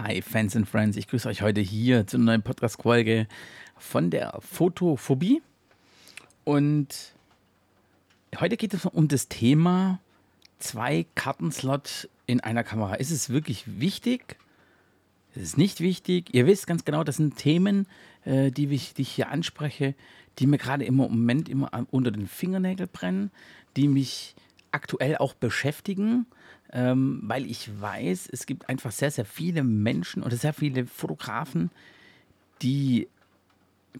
Hi 0.00 0.22
Fans 0.22 0.56
and 0.56 0.68
Friends, 0.68 0.96
ich 0.96 1.06
grüße 1.06 1.28
euch 1.28 1.42
heute 1.42 1.60
hier 1.60 2.04
zu 2.04 2.16
einer 2.16 2.26
neuen 2.26 2.42
Podcast-Folge 2.42 3.28
von 3.76 4.10
der 4.10 4.36
Fotophobie. 4.40 5.40
Und 6.42 7.14
heute 8.40 8.56
geht 8.56 8.74
es 8.74 8.86
um 8.86 9.06
das 9.06 9.28
Thema 9.28 10.00
zwei 10.58 11.06
Kartenslot 11.14 12.08
in 12.26 12.40
einer 12.40 12.64
Kamera. 12.64 12.94
Ist 12.94 13.12
es 13.12 13.30
wirklich 13.30 13.78
wichtig? 13.78 14.36
Ist 15.36 15.44
es 15.44 15.56
nicht 15.56 15.78
wichtig? 15.78 16.34
Ihr 16.34 16.48
wisst 16.48 16.66
ganz 16.66 16.84
genau, 16.84 17.04
das 17.04 17.18
sind 17.18 17.36
Themen, 17.36 17.86
äh, 18.24 18.50
die, 18.50 18.66
ich, 18.74 18.94
die 18.94 19.02
ich 19.02 19.12
hier 19.12 19.28
anspreche, 19.28 19.94
die 20.40 20.48
mir 20.48 20.58
gerade 20.58 20.84
im 20.84 20.96
Moment 20.96 21.48
immer 21.48 21.70
unter 21.92 22.10
den 22.10 22.26
Fingernägeln 22.26 22.90
brennen, 22.92 23.30
die 23.76 23.86
mich 23.86 24.34
aktuell 24.72 25.18
auch 25.18 25.34
beschäftigen 25.34 26.26
ähm, 26.72 27.20
weil 27.24 27.46
ich 27.46 27.70
weiß, 27.80 28.28
es 28.32 28.46
gibt 28.46 28.68
einfach 28.68 28.90
sehr, 28.90 29.10
sehr 29.10 29.24
viele 29.24 29.62
Menschen 29.62 30.22
oder 30.22 30.36
sehr 30.36 30.52
viele 30.52 30.86
Fotografen, 30.86 31.70
die 32.62 33.08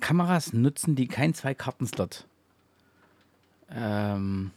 Kameras 0.01 0.53
nutzen, 0.53 0.97
die 0.97 1.07
keinen 1.07 1.35
Zwei-Karten-Slot 1.35 2.27
ähm, 3.71 4.51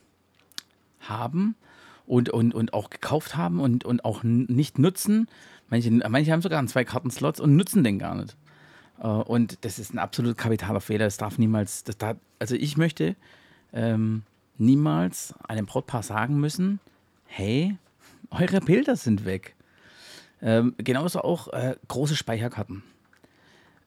haben 1.02 1.56
und, 2.06 2.30
und, 2.30 2.54
und 2.56 2.74
auch 2.74 2.90
gekauft 2.90 3.36
haben 3.36 3.60
und, 3.60 3.86
und 3.86 4.04
auch 4.04 4.24
nicht 4.24 4.80
nutzen. 4.80 5.28
Manche, 5.70 5.92
manche 5.92 6.32
haben 6.32 6.42
sogar 6.42 6.60
einen 6.60 6.68
Zwei-Karten-Slot 6.68 7.40
und 7.40 7.56
nutzen 7.56 7.84
den 7.84 8.00
gar 8.00 8.16
nicht. 8.16 8.36
Äh, 9.00 9.08
und 9.08 9.64
das 9.66 9.80
ist 9.80 9.94
ein 9.94 10.00
absolut 10.00 10.38
kapitaler 10.38 10.82
Fehler. 10.82 11.06
Das 11.06 11.18
darf 11.18 11.38
niemals, 11.38 11.84
das 11.84 11.98
darf, 11.98 12.18
also 12.40 12.56
ich 12.56 12.78
möchte 12.78 13.16
ähm, 13.74 14.24
niemals 14.58 15.36
einem 15.48 15.66
Brautpaar 15.66 16.04
sagen 16.04 16.40
müssen, 16.40 16.80
hey, 17.26 17.78
eure 18.32 18.62
Bilder 18.62 18.96
sind 18.96 19.26
weg. 19.26 19.56
Ähm, 20.42 20.76
genauso 20.78 21.22
auch 21.22 21.48
äh, 21.50 21.76
große 21.88 22.16
Speicherkarten. 22.16 22.84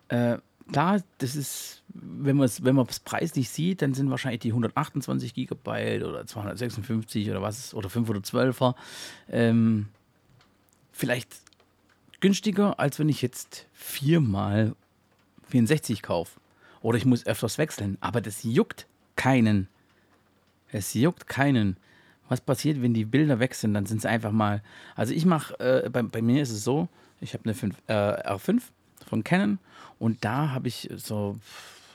Äh, 0.09 0.39
klar, 0.73 1.03
das 1.19 1.37
ist, 1.37 1.83
wenn 1.89 2.37
man 2.37 2.47
es 2.47 2.65
wenn 2.65 2.84
preislich 3.05 3.50
sieht, 3.50 3.83
dann 3.83 3.95
sind 3.95 4.11
wahrscheinlich 4.11 4.41
die 4.41 4.50
128 4.50 5.34
Gigabyte 5.34 6.03
oder 6.03 6.27
256 6.27 7.31
oder 7.31 7.42
was 7.42 7.75
oder 7.75 7.89
512er 7.89 8.75
ähm, 9.28 9.89
vielleicht 10.93 11.41
günstiger, 12.20 12.78
als 12.78 12.98
wenn 12.98 13.09
ich 13.09 13.22
jetzt 13.22 13.67
viermal 13.72 14.75
64 15.48 16.03
kaufe. 16.03 16.41
Oder 16.83 16.98
ich 16.98 17.05
muss 17.05 17.27
öfters 17.27 17.59
wechseln. 17.59 17.98
Aber 18.00 18.20
das 18.20 18.43
juckt 18.43 18.87
keinen. 19.17 19.69
Es 20.69 20.95
juckt 20.95 21.27
keinen 21.27 21.77
was 22.31 22.41
passiert, 22.41 22.81
wenn 22.81 22.95
die 22.95 23.05
Bilder 23.05 23.41
weg 23.41 23.55
sind? 23.55 23.75
Dann 23.75 23.86
sind 23.86 23.98
es 23.98 24.06
einfach 24.06 24.31
mal. 24.31 24.62
Also 24.95 25.12
ich 25.12 25.27
mache, 25.27 25.59
äh, 25.59 25.91
bei, 25.91 26.03
bei, 26.03 26.23
mir 26.23 26.42
ist 26.42 26.50
es 26.50 26.64
so, 26.64 26.89
ich 27.20 27.34
habe 27.34 27.45
eine 27.45 27.55
5, 27.55 27.77
äh, 27.89 27.92
R5 27.92 28.62
von 29.06 29.25
Canon 29.25 29.59
und 29.98 30.25
da 30.25 30.50
habe 30.50 30.69
ich 30.69 30.89
so, 30.97 31.37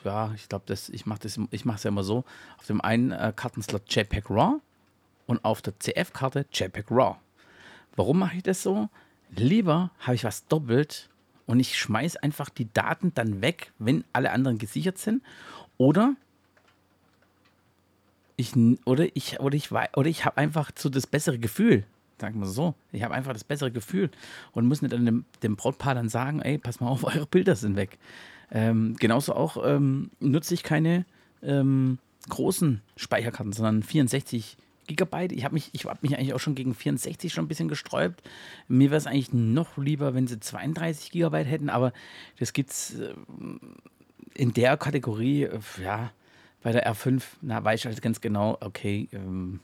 ja, 0.04 0.30
ich 0.34 0.48
glaube, 0.48 0.72
ich 0.92 1.06
mache 1.06 1.20
das, 1.20 1.40
ich 1.50 1.64
mache 1.64 1.76
es 1.76 1.82
ja 1.84 1.88
immer 1.88 2.04
so, 2.04 2.24
auf 2.58 2.66
dem 2.66 2.82
einen 2.82 3.12
äh, 3.12 3.32
Kartenslot 3.34 3.82
JPEG 3.88 4.30
RAW 4.30 4.60
und 5.26 5.42
auf 5.42 5.62
der 5.62 5.72
CF-Karte 5.78 6.44
JPEG 6.52 6.90
RAW. 6.90 7.16
Warum 7.96 8.18
mache 8.18 8.36
ich 8.36 8.42
das 8.42 8.62
so? 8.62 8.90
Lieber 9.34 9.90
habe 10.00 10.16
ich 10.16 10.24
was 10.24 10.46
doppelt 10.46 11.08
und 11.46 11.60
ich 11.60 11.78
schmeiße 11.78 12.22
einfach 12.22 12.50
die 12.50 12.70
Daten 12.74 13.14
dann 13.14 13.40
weg, 13.40 13.72
wenn 13.78 14.04
alle 14.12 14.32
anderen 14.32 14.58
gesichert 14.58 14.98
sind. 14.98 15.22
Oder 15.78 16.14
ich 18.36 18.54
oder 18.84 19.06
ich 19.14 19.40
oder 19.40 19.56
ich 19.56 19.72
oder 19.72 20.06
ich 20.06 20.24
habe 20.24 20.36
einfach 20.36 20.70
so 20.76 20.88
das 20.88 21.06
bessere 21.06 21.38
Gefühl. 21.38 21.84
Sagen 22.18 22.40
wir 22.40 22.46
so. 22.46 22.74
Ich 22.92 23.02
habe 23.02 23.14
einfach 23.14 23.32
das 23.32 23.44
bessere 23.44 23.70
Gefühl 23.70 24.10
und 24.52 24.66
muss 24.66 24.80
nicht 24.80 24.92
dem, 24.92 25.24
dem 25.42 25.56
Brautpaar 25.56 25.94
dann 25.94 26.08
sagen, 26.08 26.40
ey, 26.40 26.58
pass 26.58 26.80
mal 26.80 26.88
auf, 26.88 27.04
eure 27.14 27.26
Bilder 27.26 27.56
sind 27.56 27.76
weg. 27.76 27.98
Ähm, 28.50 28.96
genauso 28.98 29.34
auch 29.34 29.58
ähm, 29.66 30.10
nutze 30.20 30.54
ich 30.54 30.62
keine 30.62 31.04
ähm, 31.42 31.98
großen 32.28 32.80
Speicherkarten, 32.96 33.52
sondern 33.52 33.82
64 33.82 34.56
Gigabyte. 34.86 35.32
Ich 35.32 35.44
habe 35.44 35.54
mich, 35.54 35.70
ich 35.72 35.84
habe 35.84 35.98
mich 36.02 36.16
eigentlich 36.16 36.32
auch 36.32 36.40
schon 36.40 36.54
gegen 36.54 36.74
64 36.74 37.32
schon 37.32 37.44
ein 37.44 37.48
bisschen 37.48 37.68
gesträubt. 37.68 38.22
Mir 38.68 38.90
wäre 38.90 38.98
es 38.98 39.06
eigentlich 39.06 39.32
noch 39.32 39.76
lieber, 39.76 40.14
wenn 40.14 40.26
sie 40.26 40.40
32 40.40 41.10
Gigabyte 41.10 41.46
hätten, 41.46 41.70
aber 41.70 41.92
das 42.38 42.52
gibt's 42.52 42.94
äh, 42.94 43.14
in 44.34 44.52
der 44.52 44.76
Kategorie, 44.76 45.44
äh, 45.44 45.60
ja, 45.82 46.12
bei 46.66 46.72
der 46.72 46.92
R5, 46.92 47.22
na, 47.42 47.62
weiß 47.62 47.78
ich 47.78 47.86
halt 47.86 48.02
ganz 48.02 48.20
genau, 48.20 48.58
okay, 48.60 49.08
ähm, 49.12 49.60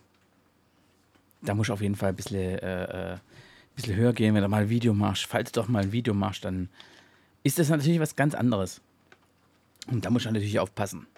da 1.41 1.53
muss 1.53 1.67
ich 1.67 1.73
auf 1.73 1.81
jeden 1.81 1.97
Fall 1.97 2.11
ein 2.11 2.15
bisschen, 2.15 2.61
äh, 2.61 3.15
äh, 3.15 3.17
bisschen 3.75 3.97
höher 3.97 4.13
gehen, 4.13 4.37
wenn 4.37 4.43
du 4.43 4.49
mal 4.49 4.63
ein 4.63 4.69
Video 4.69 4.95
machst. 4.95 5.27
Falls 5.27 5.51
du 5.51 5.61
doch 5.61 5.67
mal 5.67 5.83
ein 5.83 5.91
Video 5.91 6.15
machst, 6.15 6.45
dann 6.45 6.69
ist 7.43 7.59
das 7.59 7.71
natürlich 7.71 7.99
was 7.99 8.15
ganz 8.15 8.37
anderes. 8.37 8.81
Und 9.89 10.05
da 10.05 10.11
muss 10.11 10.25
ich 10.25 10.31
natürlich 10.31 10.61
aufpassen. 10.61 11.09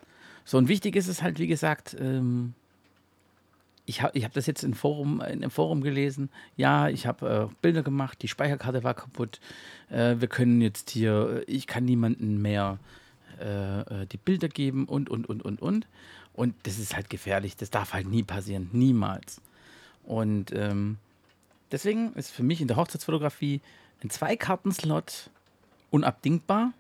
So, 0.47 0.56
und 0.56 0.69
wichtig 0.69 0.97
ist 0.97 1.06
es 1.06 1.23
halt, 1.23 1.39
wie 1.39 1.49
gesagt, 1.49 1.94
ähm, 2.00 2.55
ich 3.84 4.00
habe 4.00 4.17
ich 4.17 4.25
hab 4.25 4.33
das 4.33 4.47
jetzt 4.47 4.65
in, 4.65 4.73
Forum, 4.73 5.21
in 5.21 5.43
einem 5.43 5.50
Forum 5.50 5.83
gelesen. 5.83 6.31
Ja, 6.56 6.89
ich 6.89 7.06
habe 7.06 7.50
äh, 7.50 7.55
Bilder 7.61 7.83
gemacht, 7.83 8.23
die 8.23 8.28
Speicherkarte 8.28 8.84
war 8.84 8.94
kaputt. 8.94 9.39
Äh, 9.91 10.15
wir 10.19 10.28
können 10.28 10.62
jetzt 10.62 10.89
hier, 10.89 11.43
ich 11.47 11.67
kann 11.67 11.84
niemanden 11.84 12.41
mehr 12.41 12.78
äh, 13.41 13.81
äh, 14.03 14.06
die 14.06 14.17
Bilder 14.17 14.49
geben 14.49 14.87
und, 14.87 15.09
und, 15.11 15.28
und, 15.28 15.43
und, 15.45 15.61
und. 15.61 15.87
Und 16.34 16.55
das 16.65 16.78
ist 16.78 16.97
halt 16.97 17.11
gefährlich. 17.11 17.56
Das 17.56 17.71
darf 17.71 17.93
halt 17.93 18.09
nie 18.09 18.22
passieren. 18.22 18.69
Niemals. 18.72 19.41
Und 20.05 20.53
ähm, 20.53 20.99
deswegen 21.71 22.12
ist 22.15 22.31
für 22.31 22.43
mich 22.43 22.61
in 22.61 22.69
der 22.69 22.77
Hochzeitsfotografie 22.77 23.61
ein 24.03 24.11
Zwei-Karten-Slot 24.11 25.31
unabdingbar. 25.91 26.73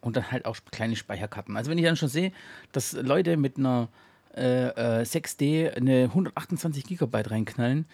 Und 0.00 0.16
dann 0.16 0.30
halt 0.30 0.44
auch 0.44 0.56
kleine 0.70 0.96
Speicherkarten. 0.96 1.56
Also 1.56 1.70
wenn 1.70 1.78
ich 1.78 1.84
dann 1.84 1.96
schon 1.96 2.10
sehe, 2.10 2.30
dass 2.72 2.92
Leute 2.92 3.38
mit 3.38 3.56
einer 3.56 3.88
äh, 4.36 5.00
äh, 5.00 5.02
6D 5.02 5.70
eine 5.74 6.04
128 6.04 6.84
Gigabyte 6.84 7.30
reinknallen, 7.30 7.86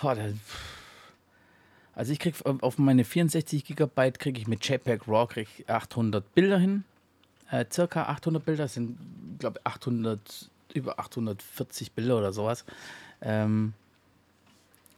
boah, 0.00 0.14
das, 0.14 0.34
also 1.94 2.12
ich 2.12 2.18
kriege 2.18 2.36
auf 2.60 2.78
meine 2.78 3.04
64 3.04 3.64
Gigabyte 3.64 4.18
kriege 4.18 4.40
ich 4.40 4.46
mit 4.46 4.68
JPEG 4.68 5.06
RAW 5.06 5.26
krieg 5.26 5.64
800 5.66 6.34
Bilder 6.34 6.58
hin 6.58 6.84
äh, 7.50 7.64
circa 7.70 8.04
800 8.04 8.44
Bilder, 8.44 8.68
sind, 8.68 8.98
glaube 9.38 9.60
ich, 9.60 9.66
800, 9.66 10.50
über 10.74 10.98
840 10.98 11.92
Bilder 11.92 12.18
oder 12.18 12.32
sowas. 12.32 12.64
Ähm, 13.20 13.74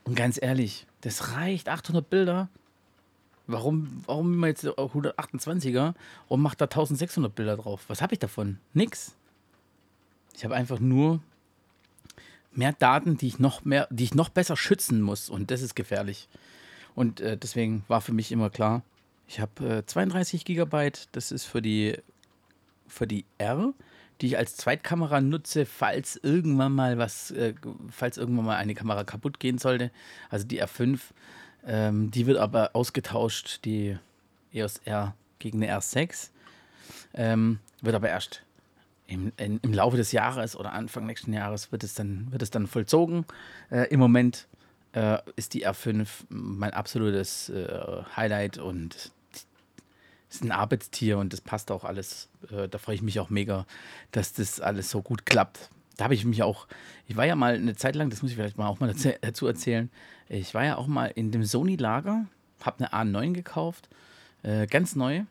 und 0.04 0.14
ganz 0.14 0.40
ehrlich, 0.40 0.86
das 1.00 1.32
reicht, 1.32 1.68
800 1.68 2.08
Bilder. 2.08 2.48
Warum, 3.48 4.02
warum 4.06 4.34
immer 4.34 4.48
jetzt 4.48 4.64
128er 4.64 5.94
und 6.28 6.40
macht 6.40 6.60
da 6.60 6.64
1600 6.64 7.32
Bilder 7.34 7.56
drauf? 7.56 7.84
Was 7.88 8.02
habe 8.02 8.14
ich 8.14 8.18
davon? 8.18 8.58
Nix. 8.74 9.14
Ich 10.34 10.44
habe 10.44 10.54
einfach 10.54 10.80
nur 10.80 11.20
mehr 12.52 12.72
Daten, 12.72 13.16
die 13.16 13.28
ich 13.28 13.38
noch 13.38 13.64
mehr, 13.64 13.86
die 13.90 14.04
ich 14.04 14.14
noch 14.14 14.28
besser 14.28 14.56
schützen 14.56 15.00
muss 15.00 15.28
und 15.28 15.50
das 15.50 15.62
ist 15.62 15.76
gefährlich. 15.76 16.28
Und 16.94 17.20
äh, 17.20 17.36
deswegen 17.36 17.84
war 17.88 18.00
für 18.00 18.12
mich 18.12 18.32
immer 18.32 18.50
klar, 18.50 18.82
ich 19.28 19.40
habe 19.40 19.78
äh, 19.78 19.86
32 19.86 20.44
Gigabyte, 20.44 21.08
das 21.12 21.30
ist 21.30 21.44
für 21.44 21.60
die 21.60 21.96
für 22.88 23.06
die 23.06 23.24
R, 23.38 23.72
die 24.20 24.28
ich 24.28 24.38
als 24.38 24.56
Zweitkamera 24.56 25.20
nutze, 25.20 25.66
falls 25.66 26.18
irgendwann 26.22 26.72
mal 26.72 26.98
was, 26.98 27.30
äh, 27.32 27.54
falls 27.90 28.16
irgendwann 28.16 28.46
mal 28.46 28.56
eine 28.56 28.74
Kamera 28.74 29.04
kaputt 29.04 29.40
gehen 29.40 29.58
sollte. 29.58 29.90
Also 30.30 30.46
die 30.46 30.62
R5, 30.62 31.00
ähm, 31.66 32.10
die 32.10 32.26
wird 32.26 32.38
aber 32.38 32.70
ausgetauscht, 32.74 33.64
die 33.64 33.98
EOS 34.52 34.78
R 34.84 35.14
gegen 35.38 35.62
eine 35.62 35.78
R6. 35.78 36.30
Ähm, 37.14 37.58
wird 37.82 37.94
aber 37.94 38.08
erst 38.08 38.42
im, 39.06 39.32
in, 39.36 39.58
im 39.62 39.72
Laufe 39.72 39.96
des 39.96 40.12
Jahres 40.12 40.56
oder 40.56 40.72
Anfang 40.72 41.06
nächsten 41.06 41.32
Jahres 41.32 41.70
wird 41.72 41.84
es 41.84 41.94
dann, 41.94 42.30
wird 42.30 42.42
es 42.42 42.50
dann 42.50 42.66
vollzogen. 42.66 43.24
Äh, 43.70 43.88
Im 43.88 44.00
Moment 44.00 44.46
äh, 44.92 45.18
ist 45.36 45.54
die 45.54 45.66
R5 45.66 46.06
mein 46.28 46.72
absolutes 46.72 47.48
äh, 47.50 48.02
Highlight 48.16 48.58
und 48.58 49.12
ist 50.36 50.44
ein 50.44 50.52
Arbeitstier 50.52 51.18
und 51.18 51.32
das 51.32 51.40
passt 51.40 51.70
auch 51.70 51.84
alles. 51.84 52.28
Äh, 52.50 52.68
da 52.68 52.78
freue 52.78 52.94
ich 52.94 53.02
mich 53.02 53.20
auch 53.20 53.30
mega, 53.30 53.66
dass 54.12 54.32
das 54.32 54.60
alles 54.60 54.90
so 54.90 55.02
gut 55.02 55.26
klappt. 55.26 55.70
Da 55.96 56.04
habe 56.04 56.14
ich 56.14 56.24
mich 56.24 56.42
auch, 56.42 56.66
ich 57.06 57.16
war 57.16 57.24
ja 57.24 57.36
mal 57.36 57.54
eine 57.54 57.74
Zeit 57.74 57.96
lang, 57.96 58.10
das 58.10 58.22
muss 58.22 58.30
ich 58.30 58.36
vielleicht 58.36 58.58
mal 58.58 58.68
auch 58.68 58.80
mal 58.80 58.94
dazu 59.22 59.46
erzählen, 59.46 59.90
ich 60.28 60.52
war 60.54 60.64
ja 60.64 60.76
auch 60.76 60.86
mal 60.86 61.06
in 61.06 61.30
dem 61.30 61.44
Sony-Lager, 61.44 62.26
habe 62.62 62.84
eine 62.84 62.92
A9 62.92 63.32
gekauft, 63.32 63.88
äh, 64.42 64.66
ganz 64.66 64.94
neu 64.94 65.22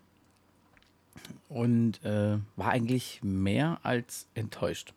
und 1.50 2.04
äh, 2.04 2.38
war 2.56 2.70
eigentlich 2.70 3.20
mehr 3.24 3.80
als 3.84 4.28
enttäuscht. 4.34 4.94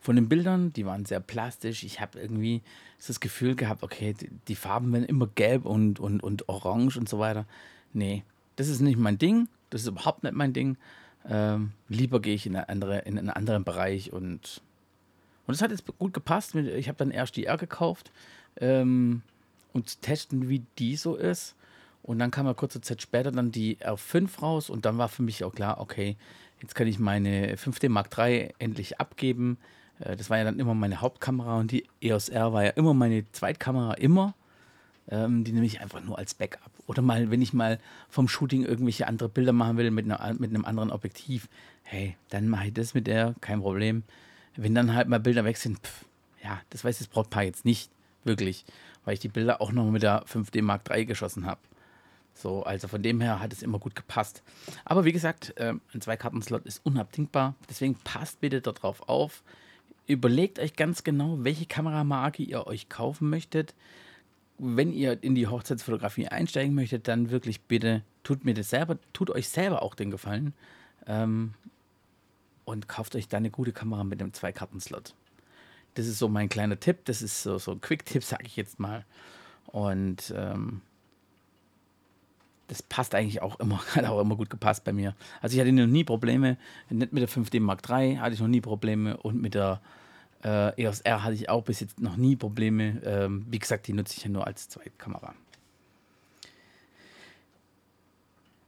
Von 0.00 0.16
den 0.16 0.28
Bildern, 0.28 0.72
die 0.72 0.86
waren 0.86 1.04
sehr 1.04 1.20
plastisch. 1.20 1.84
Ich 1.84 2.00
habe 2.00 2.18
irgendwie 2.18 2.62
das 3.06 3.20
Gefühl 3.20 3.54
gehabt, 3.54 3.82
okay, 3.82 4.14
die, 4.14 4.30
die 4.48 4.54
Farben 4.54 4.92
werden 4.92 5.04
immer 5.04 5.26
gelb 5.26 5.66
und, 5.66 6.00
und, 6.00 6.22
und 6.22 6.48
orange 6.48 6.96
und 6.96 7.08
so 7.08 7.18
weiter. 7.18 7.44
Nee, 7.92 8.24
das 8.60 8.68
ist 8.68 8.80
nicht 8.80 8.98
mein 8.98 9.16
Ding, 9.16 9.48
das 9.70 9.80
ist 9.82 9.86
überhaupt 9.86 10.22
nicht 10.22 10.34
mein 10.34 10.52
Ding. 10.52 10.76
Ähm, 11.26 11.72
lieber 11.88 12.20
gehe 12.20 12.34
ich 12.34 12.44
in, 12.44 12.54
eine 12.54 12.68
andere, 12.68 12.98
in 12.98 13.18
einen 13.18 13.30
anderen 13.30 13.64
Bereich 13.64 14.12
und 14.12 14.60
und 15.46 15.54
es 15.54 15.62
hat 15.62 15.70
jetzt 15.70 15.84
gut 15.98 16.12
gepasst. 16.12 16.54
Ich 16.54 16.86
habe 16.86 16.98
dann 16.98 17.10
erst 17.10 17.36
die 17.36 17.46
R 17.46 17.56
gekauft, 17.56 18.12
ähm, 18.60 19.22
zu 19.72 19.98
testen, 20.00 20.48
wie 20.48 20.62
die 20.78 20.94
so 20.94 21.16
ist. 21.16 21.56
Und 22.02 22.18
dann 22.18 22.30
kam 22.30 22.46
ja 22.46 22.54
kurze 22.54 22.82
Zeit 22.82 23.00
später 23.00 23.32
dann 23.32 23.50
die 23.50 23.78
R5 23.78 24.40
raus 24.40 24.70
und 24.70 24.84
dann 24.84 24.98
war 24.98 25.08
für 25.08 25.22
mich 25.22 25.42
auch 25.42 25.54
klar, 25.54 25.80
okay, 25.80 26.16
jetzt 26.60 26.74
kann 26.74 26.86
ich 26.86 26.98
meine 26.98 27.56
5D 27.56 27.88
Mark 27.88 28.16
III 28.16 28.54
endlich 28.58 29.00
abgeben. 29.00 29.56
Äh, 30.00 30.16
das 30.16 30.28
war 30.28 30.36
ja 30.36 30.44
dann 30.44 30.60
immer 30.60 30.74
meine 30.74 31.00
Hauptkamera 31.00 31.58
und 31.58 31.72
die 31.72 31.86
EOS 32.02 32.28
R 32.28 32.52
war 32.52 32.64
ja 32.64 32.70
immer 32.70 32.92
meine 32.92 33.24
Zweitkamera, 33.32 33.94
immer. 33.94 34.34
Ähm, 35.10 35.44
die 35.44 35.52
nehme 35.52 35.66
ich 35.66 35.80
einfach 35.80 36.02
nur 36.02 36.18
als 36.18 36.34
Backup. 36.34 36.70
Oder 36.86 37.02
mal, 37.02 37.30
wenn 37.30 37.42
ich 37.42 37.52
mal 37.52 37.78
vom 38.08 38.28
Shooting 38.28 38.64
irgendwelche 38.64 39.06
andere 39.06 39.28
Bilder 39.28 39.52
machen 39.52 39.76
will 39.76 39.90
mit, 39.90 40.04
einer, 40.04 40.34
mit 40.34 40.50
einem 40.50 40.64
anderen 40.64 40.90
Objektiv, 40.90 41.48
hey, 41.82 42.16
dann 42.28 42.48
mache 42.48 42.68
ich 42.68 42.74
das 42.74 42.94
mit 42.94 43.06
der, 43.06 43.34
kein 43.40 43.60
Problem. 43.60 44.04
Wenn 44.56 44.74
dann 44.74 44.94
halt 44.94 45.08
mal 45.08 45.20
Bilder 45.20 45.44
weg 45.44 45.56
sind, 45.56 45.78
pff, 45.78 46.04
ja, 46.42 46.60
das 46.70 46.84
weiß 46.84 46.98
das 46.98 47.08
Brautpaar 47.08 47.42
jetzt 47.42 47.64
nicht 47.64 47.90
wirklich, 48.24 48.64
weil 49.04 49.14
ich 49.14 49.20
die 49.20 49.28
Bilder 49.28 49.60
auch 49.60 49.72
noch 49.72 49.90
mit 49.90 50.02
der 50.02 50.24
5D 50.24 50.62
Mark 50.62 50.88
III 50.88 51.06
geschossen 51.06 51.46
habe. 51.46 51.60
So, 52.34 52.62
also 52.62 52.88
von 52.88 53.02
dem 53.02 53.20
her 53.20 53.40
hat 53.40 53.52
es 53.52 53.62
immer 53.62 53.78
gut 53.78 53.94
gepasst. 53.94 54.42
Aber 54.84 55.04
wie 55.04 55.12
gesagt, 55.12 55.52
äh, 55.56 55.74
ein 55.92 56.00
Zwei-Karten-Slot 56.00 56.64
ist 56.64 56.80
unabdingbar. 56.84 57.54
Deswegen 57.68 57.96
passt 57.96 58.40
bitte 58.40 58.60
darauf 58.60 59.08
auf. 59.08 59.42
Überlegt 60.06 60.58
euch 60.58 60.74
ganz 60.74 61.04
genau, 61.04 61.38
welche 61.40 61.66
Kameramarke 61.66 62.42
ihr 62.42 62.66
euch 62.66 62.88
kaufen 62.88 63.28
möchtet. 63.28 63.74
Wenn 64.62 64.92
ihr 64.92 65.22
in 65.22 65.34
die 65.34 65.46
Hochzeitsfotografie 65.46 66.28
einsteigen 66.28 66.74
möchtet, 66.74 67.08
dann 67.08 67.30
wirklich 67.30 67.62
bitte 67.62 68.02
tut 68.22 68.44
mir 68.44 68.52
das 68.52 68.70
selber, 68.70 68.98
tut 69.12 69.30
euch 69.30 69.48
selber 69.48 69.82
auch 69.82 69.94
den 69.94 70.10
Gefallen 70.10 70.52
ähm, 71.06 71.54
und 72.66 72.86
kauft 72.86 73.16
euch 73.16 73.28
da 73.28 73.38
eine 73.38 73.50
gute 73.50 73.72
Kamera 73.72 74.04
mit 74.04 74.20
einem 74.20 74.34
Zwei-Karten-Slot. 74.34 75.14
Das 75.94 76.06
ist 76.06 76.18
so 76.18 76.28
mein 76.28 76.48
kleiner 76.48 76.78
Tipp. 76.78 77.04
Das 77.06 77.22
ist 77.22 77.42
so, 77.42 77.58
so 77.58 77.72
ein 77.72 77.80
Quick-Tipp, 77.80 78.22
sage 78.22 78.44
ich 78.46 78.56
jetzt 78.56 78.78
mal. 78.78 79.04
Und 79.66 80.32
ähm, 80.36 80.82
das 82.68 82.82
passt 82.82 83.14
eigentlich 83.14 83.42
auch 83.42 83.58
immer, 83.60 83.84
hat 83.94 84.04
auch 84.04 84.20
immer 84.20 84.36
gut 84.36 84.50
gepasst 84.50 84.84
bei 84.84 84.92
mir. 84.92 85.14
Also 85.40 85.54
ich 85.54 85.60
hatte 85.60 85.72
noch 85.72 85.86
nie 85.86 86.04
Probleme, 86.04 86.56
nicht 86.88 87.12
mit 87.12 87.22
der 87.22 87.28
5D 87.28 87.60
Mark 87.60 87.88
III 87.88 88.16
hatte 88.16 88.34
ich 88.34 88.40
noch 88.40 88.48
nie 88.48 88.60
Probleme 88.60 89.16
und 89.16 89.40
mit 89.40 89.54
der 89.54 89.80
äh, 90.44 90.82
EOS 90.82 91.00
R 91.00 91.22
hatte 91.22 91.34
ich 91.34 91.48
auch 91.48 91.64
bis 91.64 91.80
jetzt 91.80 92.00
noch 92.00 92.16
nie 92.16 92.36
Probleme. 92.36 93.00
Ähm, 93.04 93.46
wie 93.50 93.58
gesagt, 93.58 93.86
die 93.86 93.92
nutze 93.92 94.14
ich 94.16 94.24
ja 94.24 94.30
nur 94.30 94.46
als 94.46 94.68
Zweitkamera. 94.68 95.34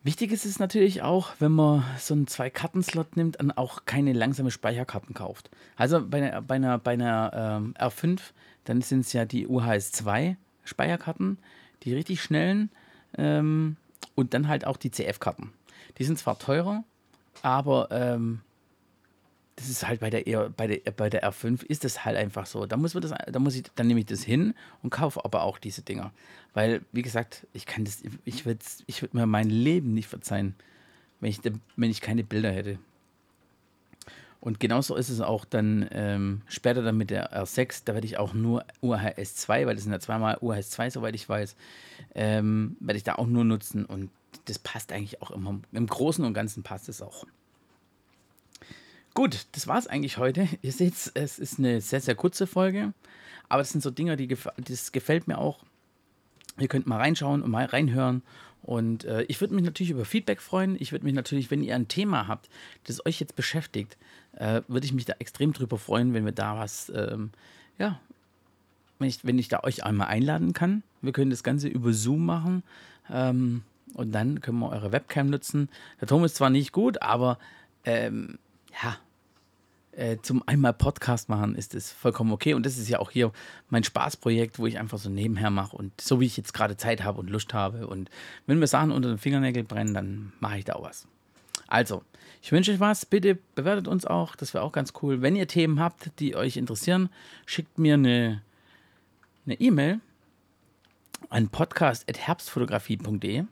Wichtig 0.05 0.33
ist 0.33 0.45
es 0.45 0.59
natürlich 0.59 1.03
auch, 1.03 1.31
wenn 1.39 1.53
man 1.53 1.85
so 1.97 2.15
einen 2.15 2.27
Zwei-Karten-Slot 2.27 3.17
nimmt, 3.17 3.39
dann 3.39 3.53
auch 3.53 3.85
keine 3.87 4.13
langsame 4.13 4.51
Speicherkarten 4.51 5.15
kauft. 5.15 5.49
Also 5.77 6.05
bei 6.05 6.19
einer, 6.19 6.43
bei 6.43 6.57
einer, 6.57 6.79
bei 6.79 6.93
einer 6.93 7.61
ähm, 7.63 7.75
R5, 7.79 8.21
dann 8.65 8.83
sind 8.83 9.01
es 9.01 9.13
ja 9.13 9.25
die 9.25 9.47
UHS 9.47 9.93
2 9.93 10.37
Speicherkarten, 10.65 11.39
die 11.85 11.95
richtig 11.95 12.21
schnellen. 12.21 12.71
Ähm, 13.17 13.77
und 14.15 14.35
dann 14.35 14.49
halt 14.49 14.67
auch 14.67 14.77
die 14.77 14.91
CF-Karten. 14.91 15.53
Die 15.99 16.05
sind 16.05 16.19
zwar 16.19 16.39
teurer, 16.39 16.85
aber 17.43 17.89
ähm, 17.93 18.41
das 19.57 19.69
ist 19.69 19.87
halt 19.87 20.01
bei 20.01 20.11
der, 20.11 20.27
e 20.27 20.49
bei, 20.57 20.67
der, 20.67 20.91
bei 20.93 21.11
der 21.11 21.25
R5 21.25 21.65
ist 21.65 21.85
das 21.85 22.05
halt 22.05 22.17
einfach 22.17 22.47
so. 22.47 22.67
Da 22.67 22.77
muss 22.77 22.95
man 22.95 23.03
das, 23.03 23.13
da 23.31 23.39
muss 23.39 23.55
ich, 23.55 23.65
dann 23.75 23.87
nehme 23.87 24.01
ich 24.01 24.07
das 24.07 24.23
hin 24.23 24.55
und 24.83 24.91
kaufe 24.91 25.25
aber 25.25 25.43
auch 25.43 25.59
diese 25.59 25.83
Dinger. 25.83 26.13
Weil, 26.55 26.83
wie 26.93 27.03
gesagt, 27.03 27.47
ich 27.53 27.67
kann 27.67 27.85
das, 27.85 28.03
ich 28.25 28.47
würde 28.47 28.61
ich 28.87 29.03
würd 29.03 29.15
mir 29.15 29.27
mein 29.27 29.51
Leben 29.51 29.95
nicht 29.95 30.09
verzeihen, 30.09 30.55
wenn 31.21 31.31
ich, 31.31 31.41
wenn 31.77 31.91
ich 31.91 32.01
keine 32.01 32.25
Bilder 32.25 32.51
hätte. 32.51 32.79
Und 34.41 34.59
genauso 34.59 34.97
ist 34.97 35.09
es 35.09 35.21
auch 35.21 35.45
dann 35.45 35.89
ähm, 35.93 36.43
später 36.49 36.83
dann 36.83 36.97
mit 36.97 37.11
der 37.11 37.33
R6, 37.33 37.83
da 37.85 37.95
werde 37.95 38.09
ich 38.09 38.19
auch 38.19 38.35
nur 38.35 38.65
UHS 38.83 39.37
2, 39.37 39.67
weil 39.67 39.77
das 39.77 39.85
sind 39.85 39.93
ja 39.93 40.01
zweimal 40.01 40.39
UHS 40.41 40.71
2, 40.71 40.91
soweit 40.91 41.15
ich 41.15 41.29
weiß, 41.29 41.55
ähm, 42.17 42.77
werde 42.81 42.97
ich 42.97 43.05
da 43.05 43.15
auch 43.15 43.29
nur 43.29 43.45
nutzen 43.45 43.85
und 43.85 44.11
das 44.47 44.59
passt 44.59 44.91
eigentlich 44.91 45.23
auch 45.23 45.31
immer. 45.31 45.61
Im 45.71 45.87
Großen 45.87 46.25
und 46.25 46.35
Ganzen 46.35 46.65
passt 46.65 46.89
es 46.89 47.03
auch. 47.03 47.25
Gut, 49.15 49.47
das 49.53 49.67
war 49.67 49.79
es 49.79 49.87
eigentlich 49.87 50.17
heute. 50.17 50.49
Ihr 50.63 50.73
seht, 50.73 50.95
es 51.15 51.39
ist 51.39 51.59
eine 51.59 51.81
sehr, 51.81 52.01
sehr 52.01 52.15
kurze 52.15 52.47
Folge, 52.47 52.95
aber 53.49 53.61
das 53.61 53.71
sind 53.71 53.83
so 53.83 53.91
Dinge, 53.91 54.17
die 54.17 54.27
gef 54.27 54.49
das 54.57 54.93
gefällt 54.93 55.29
mir 55.29 55.39
auch. 55.39 55.65
Ihr 56.59 56.69
könnt 56.69 56.87
mal 56.87 56.99
reinschauen 56.99 57.43
und 57.43 57.51
mal 57.51 57.67
reinhören 57.67 58.23
und 58.63 59.05
äh, 59.05 59.23
ich 59.25 59.41
würde 59.41 59.55
mich 59.55 59.65
natürlich 59.65 59.91
über 59.91 60.05
Feedback 60.05 60.41
freuen. 60.41 60.77
Ich 60.79 60.93
würde 60.93 61.05
mich 61.05 61.15
natürlich, 61.15 61.51
wenn 61.51 61.63
ihr 61.63 61.75
ein 61.75 61.89
Thema 61.89 62.27
habt, 62.29 62.49
das 62.85 63.05
euch 63.05 63.21
jetzt 63.21 63.37
beschäftigt, 63.37 63.99
äh, 64.37 64.63
würde 64.69 64.87
ich 64.87 64.95
mich 64.95 65.05
da 65.05 65.15
extrem 65.19 65.53
drüber 65.53 65.79
freuen, 65.79 66.15
wenn 66.15 66.25
wir 66.25 66.33
da 66.33 66.59
was, 66.59 66.91
ähm, 66.95 67.31
ja, 67.79 68.01
wenn 68.99 69.09
ich, 69.09 69.25
wenn 69.25 69.39
ich 69.39 69.49
da 69.49 69.61
euch 69.63 69.85
einmal 69.85 70.09
einladen 70.09 70.53
kann. 70.53 70.83
Wir 71.03 71.13
können 71.13 71.31
das 71.31 71.43
Ganze 71.43 71.69
über 71.69 71.93
Zoom 71.93 72.25
machen 72.25 72.63
ähm, 73.11 73.63
und 73.95 74.13
dann 74.13 74.41
können 74.41 74.61
wir 74.61 74.71
eure 74.71 74.93
Webcam 74.93 75.29
nutzen. 75.29 75.69
Der 76.01 76.09
Ton 76.09 76.25
ist 76.25 76.37
zwar 76.37 76.51
nicht 76.51 76.73
gut, 76.73 77.03
aber 77.03 77.39
ähm, 77.85 78.39
ja, 78.83 78.99
äh, 79.93 80.17
zum 80.23 80.47
einmal 80.49 80.73
Podcast 80.73 81.29
machen, 81.29 81.55
ist 81.55 81.75
es 81.75 81.93
vollkommen 81.93 82.33
okay. 82.33 82.55
Und 82.55 82.65
das 82.65 82.79
ist 82.79 82.89
ja 82.89 82.99
auch 82.99 83.11
hier 83.11 83.31
mein 83.69 83.85
Spaßprojekt, 83.85 84.59
wo 84.59 84.67
ich 84.67 84.79
einfach 84.79 84.99
so 84.99 85.11
nebenher 85.11 85.51
mache 85.51 85.77
und 85.77 86.01
so 86.01 86.21
wie 86.21 86.27
ich 86.27 86.37
jetzt 86.37 86.55
gerade 86.55 86.77
Zeit 86.77 87.05
habe 87.05 87.21
und 87.21 87.29
Lust 87.29 87.53
habe. 87.53 87.87
Und 87.87 88.11
wenn 88.47 88.59
mir 88.59 88.67
Sachen 88.67 88.91
unter 88.91 89.11
den 89.11 89.19
Fingernägeln 89.19 89.67
brennen, 89.67 89.93
dann 89.93 90.33
mache 90.41 90.59
ich 90.59 90.65
da 90.65 90.75
auch 90.75 90.85
was. 90.85 91.07
Also, 91.69 92.03
ich 92.41 92.53
wünsche 92.53 92.73
euch 92.73 92.81
was. 92.81 93.05
Bitte 93.07 93.39
bewertet 93.55 93.87
uns 93.87 94.07
auch. 94.07 94.35
Das 94.35 94.55
wäre 94.55 94.65
auch 94.65 94.73
ganz 94.73 94.95
cool. 95.03 95.21
Wenn 95.23 95.37
ihr 95.37 95.47
Themen 95.47 95.79
habt, 95.79 96.19
die 96.21 96.37
euch 96.37 96.57
interessieren, 96.57 97.11
schickt 97.47 97.79
mir 97.79 97.95
eine 97.95 98.43
E-Mail 99.47 99.97
e 99.97 99.99
an 101.29 101.49
podcast.herbstfotografie.de 101.49 103.45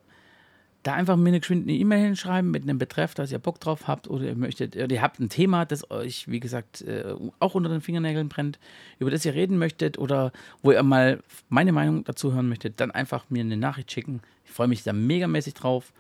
da 0.83 0.95
einfach 0.95 1.17
mir 1.17 1.29
eine 1.29 1.41
geschwinde 1.41 1.73
E-Mail 1.73 2.03
hinschreiben 2.03 2.51
mit 2.51 2.63
einem 2.63 2.79
Betreff, 2.79 3.15
dass 3.15 3.31
ihr 3.31 3.39
Bock 3.39 3.61
drauf 3.61 3.87
habt 3.87 4.09
oder 4.09 4.25
ihr 4.25 4.35
möchtet, 4.35 4.77
oder 4.77 4.91
ihr 4.91 5.03
habt 5.03 5.21
ein 5.21 5.29
Thema, 5.29 5.67
das 5.67 5.91
euch, 5.91 6.29
wie 6.29 6.41
gesagt, 6.41 6.81
äh, 6.83 7.15
auch 7.39 7.55
unter 7.55 7.69
den 7.69 7.83
Fingernägeln 7.83 8.29
brennt, 8.29 8.59
über 8.99 9.11
das 9.11 9.25
ihr 9.25 9.35
reden 9.35 9.59
möchtet 9.59 9.99
oder 9.99 10.33
wo 10.63 10.73
ihr 10.73 10.83
mal 10.83 11.23
meine 11.51 11.73
Meinung 11.73 12.05
dazu 12.05 12.33
hören 12.33 12.49
möchtet, 12.49 12.81
dann 12.81 12.91
einfach 12.91 13.29
mir 13.29 13.43
eine 13.43 13.59
Nachricht 13.59 13.93
schicken. 13.93 14.23
Ich 14.45 14.53
freue 14.53 14.69
mich 14.69 14.83
da 14.83 14.93
megamäßig 14.93 15.55
drauf. 15.55 15.93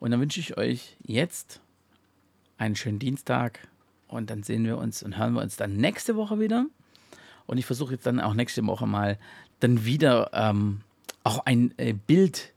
Und 0.00 0.10
dann 0.10 0.20
wünsche 0.20 0.40
ich 0.40 0.56
euch 0.58 0.96
jetzt 1.04 1.60
einen 2.58 2.76
schönen 2.76 2.98
Dienstag 2.98 3.60
und 4.08 4.30
dann 4.30 4.42
sehen 4.42 4.64
wir 4.64 4.78
uns 4.78 5.02
und 5.02 5.18
hören 5.18 5.34
wir 5.34 5.42
uns 5.42 5.56
dann 5.56 5.76
nächste 5.76 6.16
Woche 6.16 6.40
wieder. 6.40 6.66
Und 7.46 7.58
ich 7.58 7.66
versuche 7.66 7.94
jetzt 7.94 8.06
dann 8.06 8.20
auch 8.20 8.34
nächste 8.34 8.66
Woche 8.66 8.86
mal 8.86 9.18
dann 9.60 9.84
wieder 9.84 10.30
ähm, 10.32 10.80
auch 11.22 11.46
ein 11.46 11.72
äh, 11.76 11.92
Bild 11.92 12.52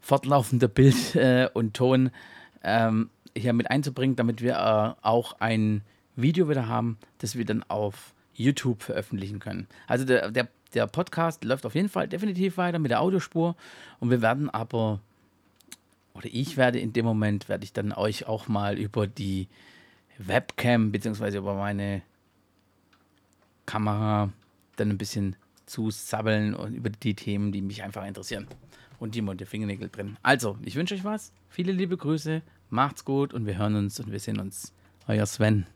fortlaufender 0.00 0.68
Bild 0.68 1.14
äh, 1.14 1.48
und 1.52 1.74
Ton 1.74 2.10
ähm, 2.62 3.10
hier 3.36 3.52
mit 3.52 3.70
einzubringen, 3.70 4.16
damit 4.16 4.42
wir 4.42 4.54
äh, 4.54 5.06
auch 5.06 5.34
ein 5.40 5.82
Video 6.16 6.48
wieder 6.48 6.66
haben, 6.66 6.98
das 7.18 7.36
wir 7.36 7.44
dann 7.44 7.62
auf 7.64 8.14
YouTube 8.34 8.82
veröffentlichen 8.82 9.38
können. 9.38 9.68
Also 9.86 10.04
der, 10.04 10.30
der, 10.30 10.48
der 10.74 10.86
Podcast 10.86 11.44
läuft 11.44 11.66
auf 11.66 11.74
jeden 11.74 11.88
Fall 11.88 12.08
definitiv 12.08 12.56
weiter 12.56 12.78
mit 12.78 12.90
der 12.90 13.00
Audiospur 13.00 13.56
und 14.00 14.10
wir 14.10 14.22
werden 14.22 14.50
aber, 14.50 15.00
oder 16.14 16.28
ich 16.30 16.56
werde 16.56 16.78
in 16.78 16.92
dem 16.92 17.04
Moment, 17.04 17.48
werde 17.48 17.64
ich 17.64 17.72
dann 17.72 17.92
euch 17.92 18.26
auch 18.26 18.48
mal 18.48 18.78
über 18.78 19.06
die 19.06 19.48
Webcam 20.18 20.90
bzw. 20.90 21.38
über 21.38 21.54
meine 21.54 22.02
Kamera 23.66 24.32
dann 24.76 24.90
ein 24.90 24.98
bisschen 24.98 25.36
zu 25.68 25.90
sabbeln 25.90 26.54
und 26.54 26.74
über 26.74 26.90
die 26.90 27.14
Themen, 27.14 27.52
die 27.52 27.62
mich 27.62 27.82
einfach 27.82 28.06
interessieren 28.06 28.46
und 28.98 29.14
die 29.14 29.22
Monte 29.22 29.46
Fingernägel 29.46 29.88
brennen. 29.88 30.16
Also, 30.22 30.58
ich 30.62 30.74
wünsche 30.74 30.94
euch 30.94 31.04
was. 31.04 31.32
Viele 31.48 31.72
liebe 31.72 31.96
Grüße. 31.96 32.42
Macht's 32.70 33.04
gut 33.04 33.32
und 33.32 33.46
wir 33.46 33.56
hören 33.58 33.76
uns 33.76 34.00
und 34.00 34.10
wir 34.10 34.20
sehen 34.20 34.40
uns. 34.40 34.74
Euer 35.06 35.26
Sven. 35.26 35.66